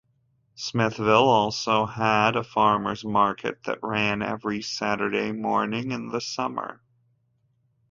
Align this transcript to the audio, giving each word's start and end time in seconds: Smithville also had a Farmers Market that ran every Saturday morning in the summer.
Smithville 0.55 1.29
also 1.29 1.85
had 1.85 2.35
a 2.35 2.43
Farmers 2.43 3.05
Market 3.05 3.61
that 3.65 3.77
ran 3.83 4.23
every 4.23 4.63
Saturday 4.63 5.31
morning 5.31 5.91
in 5.91 6.07
the 6.07 6.19
summer. 6.19 6.81